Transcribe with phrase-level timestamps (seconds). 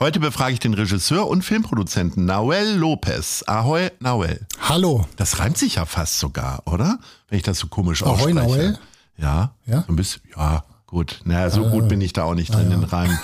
[0.00, 3.44] Heute befrage ich den Regisseur und Filmproduzenten Noel Lopez.
[3.46, 4.46] Ahoi, Noel.
[4.60, 5.06] Hallo.
[5.16, 6.98] Das reimt sich ja fast sogar, oder?
[7.28, 8.34] Wenn ich das so komisch Ahoi, ausspreche.
[8.34, 8.78] Noel.
[9.16, 9.82] Ja, Ja?
[9.86, 11.20] so ein bisschen, ja, gut.
[11.24, 13.16] Na, so gut bin ich da auch nicht drin in Reimen.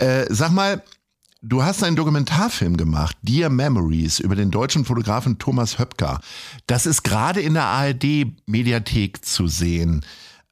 [0.00, 0.82] Äh, sag mal,
[1.40, 6.20] du hast einen Dokumentarfilm gemacht, Dear Memories, über den deutschen Fotografen Thomas Höpker.
[6.66, 10.04] Das ist gerade in der ARD-Mediathek zu sehen.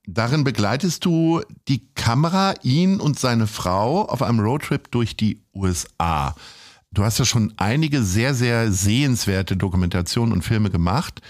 [0.07, 6.35] Darin begleitest du die Kamera, ihn und seine Frau auf einem Roadtrip durch die USA.
[6.93, 11.21] Du hast ja schon einige sehr, sehr sehenswerte Dokumentationen und Filme gemacht.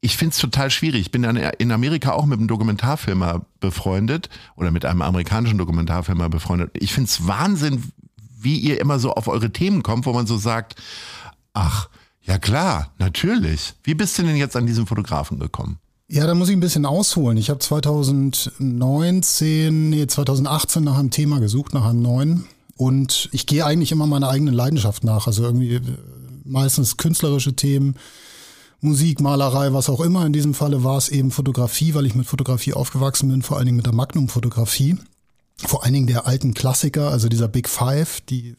[0.00, 1.02] Ich finde es total schwierig.
[1.02, 6.70] Ich bin in Amerika auch mit einem Dokumentarfilmer befreundet oder mit einem amerikanischen Dokumentarfilmer befreundet.
[6.74, 7.92] Ich finde es Wahnsinn,
[8.40, 10.74] wie ihr immer so auf eure Themen kommt, wo man so sagt,
[11.52, 11.88] ach,
[12.22, 13.74] ja klar, natürlich.
[13.84, 15.78] Wie bist du denn jetzt an diesen Fotografen gekommen?
[16.12, 17.38] Ja, da muss ich ein bisschen ausholen.
[17.38, 22.44] Ich habe 2019, nee, 2018 nach einem Thema gesucht, nach einem neuen.
[22.76, 25.26] Und ich gehe eigentlich immer meiner eigenen Leidenschaft nach.
[25.26, 25.80] Also irgendwie äh,
[26.44, 27.96] meistens künstlerische Themen,
[28.82, 30.26] Musik, Malerei, was auch immer.
[30.26, 33.64] In diesem Falle war es eben Fotografie, weil ich mit Fotografie aufgewachsen bin, vor allen
[33.64, 34.98] Dingen mit der Magnum-Fotografie.
[35.56, 38.56] Vor allen Dingen der alten Klassiker, also dieser Big Five, die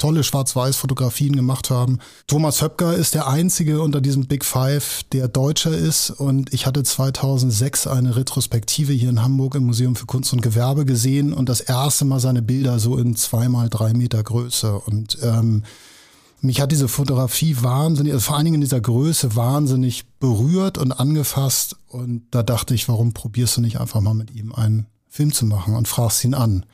[0.00, 1.98] tolle Schwarz-Weiß-Fotografien gemacht haben.
[2.26, 6.10] Thomas Höpker ist der einzige unter diesem Big Five, der Deutscher ist.
[6.10, 10.84] Und ich hatte 2006 eine Retrospektive hier in Hamburg im Museum für Kunst und Gewerbe
[10.84, 14.80] gesehen und das erste Mal seine Bilder so in zweimal drei Meter Größe.
[14.80, 15.62] Und ähm,
[16.40, 20.92] mich hat diese Fotografie wahnsinnig, also vor allen Dingen in dieser Größe wahnsinnig berührt und
[20.92, 21.76] angefasst.
[21.88, 25.44] Und da dachte ich, warum probierst du nicht einfach mal mit ihm einen Film zu
[25.44, 26.64] machen und fragst ihn an?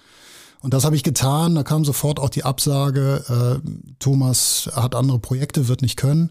[0.61, 1.55] Und das habe ich getan.
[1.55, 6.31] Da kam sofort auch die Absage, äh, Thomas hat andere Projekte, wird nicht können.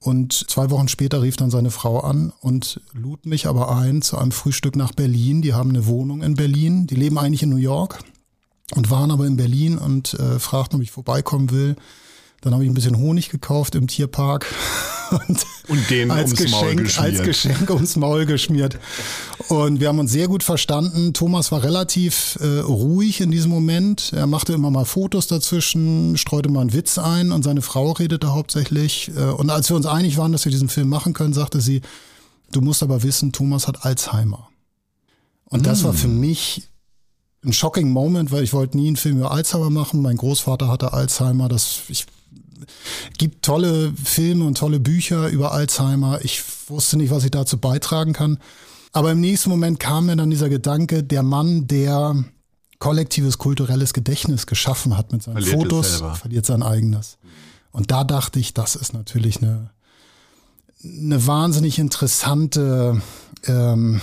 [0.00, 4.18] Und zwei Wochen später rief dann seine Frau an und lud mich aber ein zu
[4.18, 5.40] einem Frühstück nach Berlin.
[5.40, 6.86] Die haben eine Wohnung in Berlin.
[6.86, 8.00] Die leben eigentlich in New York
[8.74, 11.76] und waren aber in Berlin und äh, fragten, ob ich vorbeikommen will.
[12.42, 14.44] Dann habe ich ein bisschen Honig gekauft im Tierpark
[15.10, 18.78] und, Und den als Geschenk, als Geschenk ums Maul geschmiert.
[19.48, 21.14] Und wir haben uns sehr gut verstanden.
[21.14, 24.12] Thomas war relativ äh, ruhig in diesem Moment.
[24.12, 28.32] Er machte immer mal Fotos dazwischen, streute mal einen Witz ein und seine Frau redete
[28.32, 29.10] hauptsächlich.
[29.16, 31.80] Äh, und als wir uns einig waren, dass wir diesen Film machen können, sagte sie,
[32.52, 34.48] du musst aber wissen, Thomas hat Alzheimer.
[35.46, 36.68] Und das war für mich
[37.44, 40.02] ein shocking Moment, weil ich wollte nie einen Film über Alzheimer machen.
[40.02, 41.48] Mein Großvater hatte Alzheimer.
[41.48, 42.06] Das ich,
[43.18, 46.20] gibt tolle Filme und tolle Bücher über Alzheimer.
[46.22, 48.38] Ich wusste nicht, was ich dazu beitragen kann.
[48.92, 52.24] Aber im nächsten Moment kam mir dann dieser Gedanke, der Mann, der
[52.78, 57.18] kollektives kulturelles Gedächtnis geschaffen hat mit seinen Verliert Fotos, verliert sein eigenes.
[57.72, 59.70] Und da dachte ich, das ist natürlich eine,
[60.84, 63.00] eine wahnsinnig interessante,
[63.46, 64.00] ähm,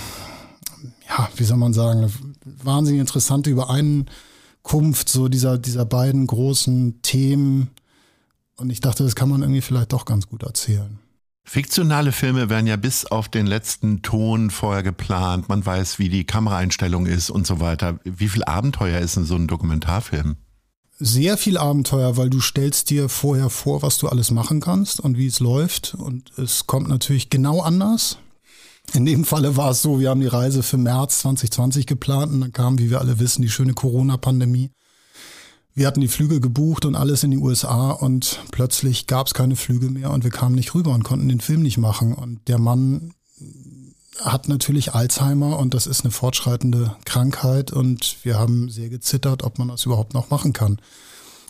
[1.08, 2.12] ja, wie soll man sagen, eine
[2.44, 7.70] wahnsinnig interessante Übereinkunft so dieser, dieser beiden großen Themen.
[8.56, 10.98] Und ich dachte, das kann man irgendwie vielleicht doch ganz gut erzählen.
[11.44, 15.48] Fiktionale Filme werden ja bis auf den letzten Ton vorher geplant.
[15.48, 17.98] Man weiß, wie die Kameraeinstellung ist und so weiter.
[18.04, 20.36] Wie viel Abenteuer ist denn so ein Dokumentarfilm?
[20.98, 25.18] Sehr viel Abenteuer, weil du stellst dir vorher vor, was du alles machen kannst und
[25.18, 25.94] wie es läuft.
[25.94, 28.18] Und es kommt natürlich genau anders.
[28.92, 32.40] In dem Falle war es so, wir haben die Reise für März 2020 geplant und
[32.40, 34.70] dann kam, wie wir alle wissen, die schöne Corona-Pandemie.
[35.74, 39.56] Wir hatten die Flüge gebucht und alles in die USA und plötzlich gab es keine
[39.56, 42.12] Flüge mehr und wir kamen nicht rüber und konnten den Film nicht machen.
[42.12, 43.14] Und der Mann
[44.20, 49.58] hat natürlich Alzheimer und das ist eine fortschreitende Krankheit und wir haben sehr gezittert, ob
[49.58, 50.78] man das überhaupt noch machen kann.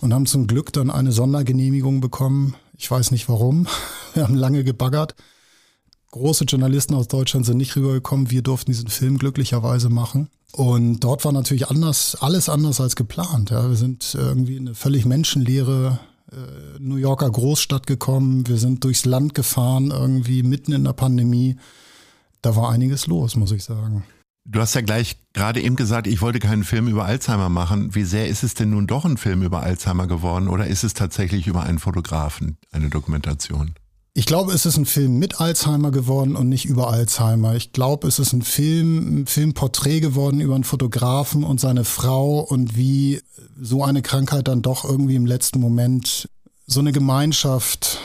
[0.00, 2.55] Und haben zum Glück dann eine Sondergenehmigung bekommen.
[2.77, 3.69] Ich weiß nicht warum.
[4.15, 5.15] Wir haben lange gebaggert.
[6.11, 8.31] Große Journalisten aus Deutschland sind nicht rübergekommen.
[8.31, 10.29] Wir durften diesen Film glücklicherweise machen.
[10.52, 13.50] Und dort war natürlich anders, alles anders als geplant.
[13.50, 13.69] Ja.
[13.69, 15.99] Wir sind irgendwie in eine völlig menschenleere
[16.31, 18.46] äh, New Yorker Großstadt gekommen.
[18.46, 21.56] Wir sind durchs Land gefahren, irgendwie mitten in der Pandemie.
[22.43, 24.04] Da war einiges los, muss ich sagen.
[24.44, 27.94] Du hast ja gleich gerade eben gesagt, ich wollte keinen Film über Alzheimer machen.
[27.94, 30.94] Wie sehr ist es denn nun doch ein Film über Alzheimer geworden oder ist es
[30.94, 33.75] tatsächlich über einen Fotografen eine Dokumentation?
[34.14, 37.55] Ich glaube, es ist ein Film mit Alzheimer geworden und nicht über Alzheimer.
[37.55, 42.41] Ich glaube, es ist ein Film, ein Filmporträt geworden über einen Fotografen und seine Frau
[42.41, 43.23] und wie
[43.59, 46.29] so eine Krankheit dann doch irgendwie im letzten Moment
[46.67, 48.00] so eine Gemeinschaft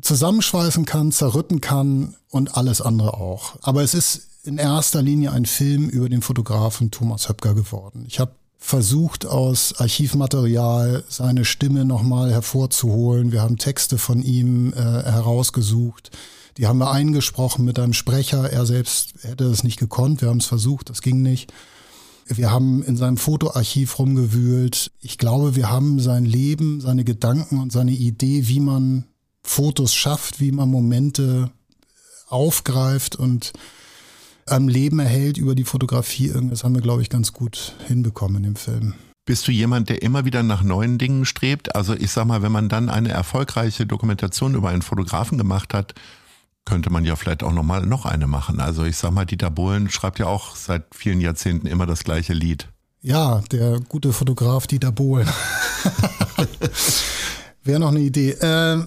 [0.00, 3.56] zusammenschweißen kann, zerrütten kann und alles andere auch.
[3.60, 8.06] Aber es ist in erster Linie ein Film über den Fotografen Thomas Höpker geworden.
[8.08, 13.32] Ich habe versucht, aus Archivmaterial seine Stimme nochmal hervorzuholen.
[13.32, 16.10] Wir haben Texte von ihm äh, herausgesucht.
[16.58, 18.50] Die haben wir eingesprochen mit einem Sprecher.
[18.50, 20.20] Er selbst hätte es nicht gekonnt.
[20.20, 21.52] Wir haben es versucht, das ging nicht.
[22.26, 24.90] Wir haben in seinem Fotoarchiv rumgewühlt.
[25.00, 29.04] Ich glaube, wir haben sein Leben, seine Gedanken und seine Idee, wie man
[29.42, 31.50] Fotos schafft, wie man Momente
[32.28, 33.52] aufgreift und
[34.50, 36.32] am Leben erhält über die Fotografie.
[36.50, 38.94] Das haben wir, glaube ich, ganz gut hinbekommen in dem Film.
[39.24, 41.76] Bist du jemand, der immer wieder nach neuen Dingen strebt?
[41.76, 45.94] Also ich sag mal, wenn man dann eine erfolgreiche Dokumentation über einen Fotografen gemacht hat,
[46.64, 48.60] könnte man ja vielleicht auch nochmal noch eine machen.
[48.60, 52.32] Also ich sag mal, Dieter Bohlen schreibt ja auch seit vielen Jahrzehnten immer das gleiche
[52.32, 52.68] Lied.
[53.00, 55.28] Ja, der gute Fotograf Dieter Bohlen.
[57.62, 58.30] Wäre noch eine Idee.
[58.30, 58.82] Äh,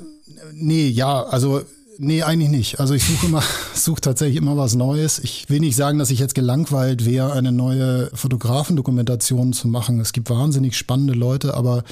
[0.54, 1.62] nee, ja, also
[2.04, 2.80] Nee, eigentlich nicht.
[2.80, 3.44] Also ich suche immer,
[3.76, 5.20] suche tatsächlich immer was Neues.
[5.20, 10.00] Ich will nicht sagen, dass ich jetzt gelangweilt wäre, eine neue Fotografendokumentation zu machen.
[10.00, 11.84] Es gibt wahnsinnig spannende Leute, aber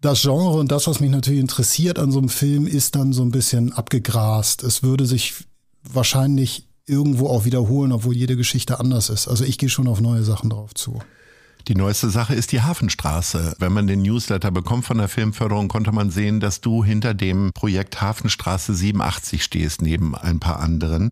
[0.00, 3.22] das Genre und das, was mich natürlich interessiert an so einem Film, ist dann so
[3.22, 4.62] ein bisschen abgegrast.
[4.62, 5.34] Es würde sich
[5.82, 9.28] wahrscheinlich irgendwo auch wiederholen, obwohl jede Geschichte anders ist.
[9.28, 11.00] Also ich gehe schon auf neue Sachen drauf zu.
[11.68, 13.56] Die neueste Sache ist die Hafenstraße.
[13.58, 17.50] Wenn man den Newsletter bekommt von der Filmförderung, konnte man sehen, dass du hinter dem
[17.52, 21.10] Projekt Hafenstraße 87 stehst, neben ein paar anderen.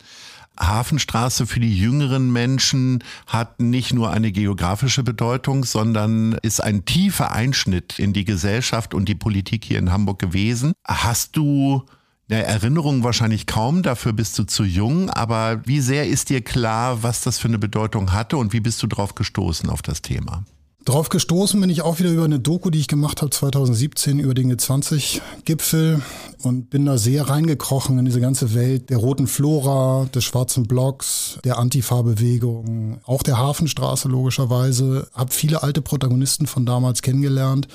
[0.56, 7.32] Hafenstraße für die jüngeren Menschen hat nicht nur eine geografische Bedeutung, sondern ist ein tiefer
[7.32, 10.72] Einschnitt in die Gesellschaft und die Politik hier in Hamburg gewesen.
[10.84, 11.82] Hast du
[12.28, 17.02] eine Erinnerung wahrscheinlich kaum, dafür bist du zu jung, aber wie sehr ist dir klar,
[17.02, 20.44] was das für eine Bedeutung hatte und wie bist du drauf gestoßen auf das Thema?
[20.86, 24.34] Drauf gestoßen bin ich auch wieder über eine Doku, die ich gemacht habe 2017 über
[24.34, 26.02] den G20-Gipfel
[26.42, 31.38] und bin da sehr reingekrochen in diese ganze Welt der roten Flora, des schwarzen Blocks,
[31.42, 35.08] der Antifa-Bewegung, auch der Hafenstraße logischerweise.
[35.14, 37.66] Hab viele alte Protagonisten von damals kennengelernt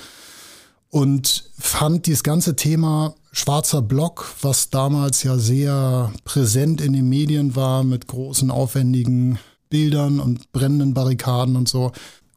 [0.89, 7.56] und fand dieses ganze Thema schwarzer Block, was damals ja sehr präsent in den Medien
[7.56, 9.39] war mit großen aufwendigen
[9.69, 11.91] Bildern und brennenden Barrikaden und so,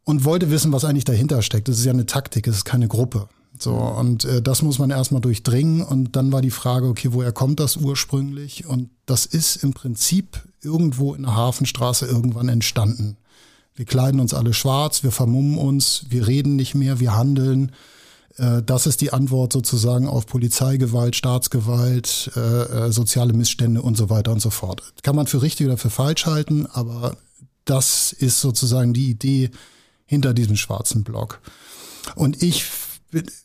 [0.04, 1.69] und wollte wissen, was eigentlich dahinter steckt.
[1.69, 3.28] Das ist ja eine Taktik, es ist keine Gruppe.
[3.58, 5.82] So, und äh, das muss man erstmal durchdringen.
[5.82, 8.66] Und dann war die Frage, okay, woher kommt das ursprünglich?
[8.66, 13.16] Und das ist im Prinzip irgendwo in der Hafenstraße irgendwann entstanden.
[13.75, 17.72] Wir kleiden uns alle schwarz, wir vermummen uns, wir reden nicht mehr, wir handeln.
[18.37, 24.11] Äh, das ist die Antwort sozusagen auf Polizeigewalt, Staatsgewalt, äh, äh, soziale Missstände und so
[24.11, 24.93] weiter und so fort.
[25.02, 27.17] Kann man für richtig oder für falsch halten, aber
[27.64, 29.50] das ist sozusagen die Idee,
[30.05, 31.40] hinter diesem schwarzen Block.
[32.17, 32.64] Und ich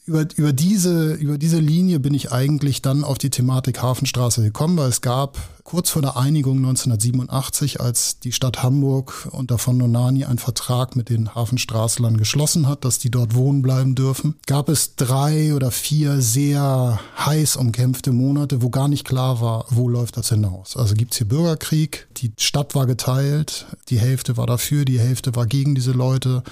[0.05, 4.77] über, über, diese, über diese Linie bin ich eigentlich dann auf die Thematik Hafenstraße gekommen,
[4.77, 10.23] weil es gab kurz vor der Einigung 1987, als die Stadt Hamburg unter von Nonani
[10.23, 14.95] einen Vertrag mit den Hafenstraßlern geschlossen hat, dass die dort wohnen bleiben dürfen, gab es
[14.95, 20.29] drei oder vier sehr heiß umkämpfte Monate, wo gar nicht klar war, wo läuft das
[20.29, 20.77] hinaus.
[20.77, 25.35] Also gibt es hier Bürgerkrieg, die Stadt war geteilt, die Hälfte war dafür, die Hälfte
[25.35, 26.43] war gegen diese Leute.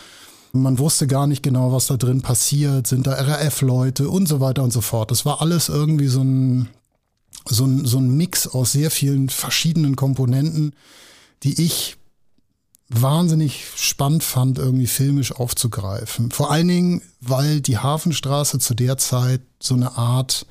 [0.55, 4.63] Man wusste gar nicht genau, was da drin passiert, sind da RAF-Leute und so weiter
[4.63, 5.11] und so fort.
[5.11, 6.69] Das war alles irgendwie so ein,
[7.47, 10.73] so ein, so ein Mix aus sehr vielen verschiedenen Komponenten,
[11.43, 11.97] die ich
[12.89, 16.31] wahnsinnig spannend fand, irgendwie filmisch aufzugreifen.
[16.31, 20.45] Vor allen Dingen, weil die Hafenstraße zu der Zeit so eine Art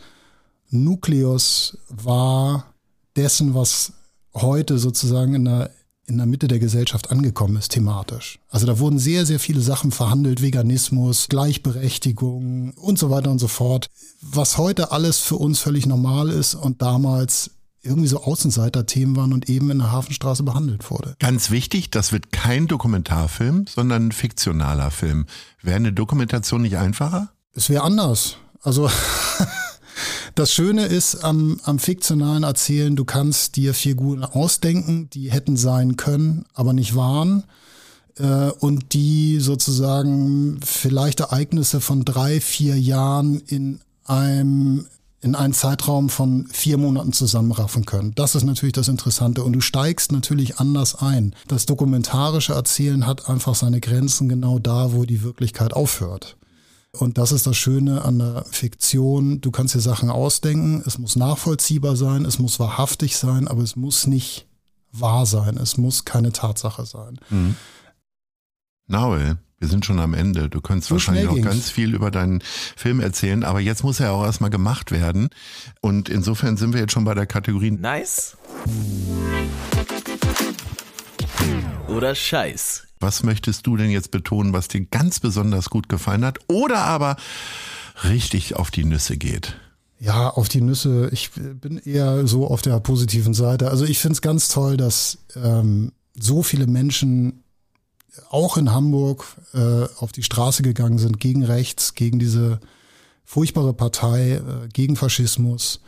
[0.70, 2.74] Nukleus war
[3.16, 3.92] dessen, was
[4.34, 5.70] heute sozusagen in der
[6.06, 8.38] in der Mitte der Gesellschaft angekommen ist, thematisch.
[8.48, 13.48] Also da wurden sehr, sehr viele Sachen verhandelt, Veganismus, Gleichberechtigung und so weiter und so
[13.48, 13.88] fort,
[14.20, 17.50] was heute alles für uns völlig normal ist und damals
[17.82, 21.16] irgendwie so Außenseiter-Themen waren und eben in der Hafenstraße behandelt wurde.
[21.18, 25.26] Ganz wichtig, das wird kein Dokumentarfilm, sondern ein fiktionaler Film.
[25.62, 27.30] Wäre eine Dokumentation nicht einfacher?
[27.54, 28.36] Es wäre anders.
[28.62, 28.90] Also
[30.34, 35.96] Das Schöne ist am, am fiktionalen Erzählen, du kannst dir Figuren ausdenken, die hätten sein
[35.96, 37.44] können, aber nicht waren.
[38.18, 44.86] Äh, und die sozusagen vielleicht Ereignisse von drei, vier Jahren in einem
[45.20, 48.12] in einen Zeitraum von vier Monaten zusammenraffen können.
[48.14, 49.42] Das ist natürlich das Interessante.
[49.42, 51.34] Und du steigst natürlich anders ein.
[51.48, 56.36] Das dokumentarische Erzählen hat einfach seine Grenzen genau da, wo die Wirklichkeit aufhört.
[56.98, 59.40] Und das ist das Schöne an der Fiktion.
[59.40, 60.82] Du kannst dir Sachen ausdenken.
[60.86, 62.24] Es muss nachvollziehbar sein.
[62.24, 64.46] Es muss wahrhaftig sein, aber es muss nicht
[64.92, 65.56] wahr sein.
[65.56, 67.18] Es muss keine Tatsache sein.
[67.30, 67.56] Mhm.
[68.86, 70.50] Naul, Wir sind schon am Ende.
[70.50, 72.42] Du könntest so wahrscheinlich noch ganz viel über deinen
[72.76, 75.30] Film erzählen, aber jetzt muss er auch erstmal gemacht werden.
[75.80, 78.36] Und insofern sind wir jetzt schon bei der Kategorie Nice
[81.88, 82.86] oder Scheiß.
[83.04, 87.16] Was möchtest du denn jetzt betonen, was dir ganz besonders gut gefallen hat oder aber
[88.02, 89.56] richtig auf die Nüsse geht?
[90.00, 91.10] Ja, auf die Nüsse.
[91.12, 93.70] Ich bin eher so auf der positiven Seite.
[93.70, 97.44] Also ich finde es ganz toll, dass ähm, so viele Menschen
[98.30, 102.58] auch in Hamburg äh, auf die Straße gegangen sind gegen rechts, gegen diese
[103.26, 105.82] furchtbare Partei, äh, gegen Faschismus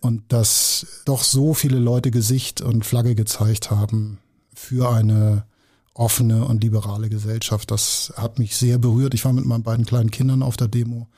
[0.00, 4.18] und dass doch so viele Leute Gesicht und Flagge gezeigt haben
[4.52, 5.46] für eine
[5.98, 7.70] offene und liberale Gesellschaft.
[7.70, 9.14] Das hat mich sehr berührt.
[9.14, 11.08] Ich war mit meinen beiden kleinen Kindern auf der Demo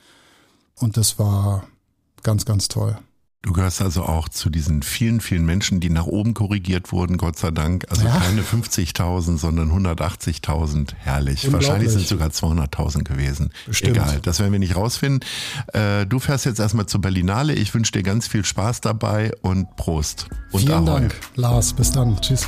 [0.75, 1.63] und das war
[2.23, 2.97] ganz, ganz toll.
[3.43, 7.39] Du gehörst also auch zu diesen vielen, vielen Menschen, die nach oben korrigiert wurden, Gott
[7.39, 7.85] sei Dank.
[7.89, 8.15] Also ja.
[8.19, 10.93] keine 50.000, sondern 180.000.
[10.99, 11.51] Herrlich.
[11.51, 13.49] Wahrscheinlich sind es sogar 200.000 gewesen.
[13.65, 13.97] Bestimmt.
[13.97, 15.27] Egal, das werden wir nicht rausfinden.
[15.73, 17.55] Äh, du fährst jetzt erstmal zur Berlinale.
[17.55, 20.27] Ich wünsche dir ganz viel Spaß dabei und Prost.
[20.51, 20.85] Und Vielen Ahoi.
[20.85, 21.73] Dank, Lars.
[21.73, 22.21] Bis dann.
[22.21, 22.47] Tschüss.